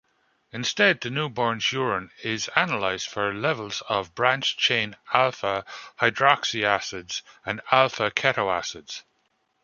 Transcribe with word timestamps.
Instead, 0.51 0.99
the 1.01 1.11
newborn's 1.11 1.71
urine 1.71 2.09
is 2.23 2.47
analyzed 2.55 3.07
for 3.07 3.31
levels 3.35 3.83
of 3.87 4.15
branched-chain 4.15 4.95
alpha-hydroxyacids 5.13 7.21
and 7.45 7.61
alpha-ketoacids. 7.71 9.03